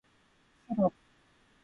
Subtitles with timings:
[0.67, 0.93] セロリ